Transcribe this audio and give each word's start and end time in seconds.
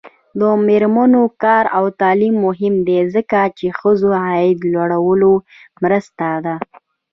د 0.39 0.41
میرمنو 0.67 1.23
کار 1.43 1.63
او 1.77 1.85
تعلیم 2.01 2.35
مهم 2.45 2.75
دی 2.87 2.99
ځکه 3.13 3.39
چې 3.57 3.65
ښځو 3.79 4.09
عاید 4.25 4.59
لوړولو 4.73 5.33
مرسته 5.83 6.27
ده. 6.45 6.55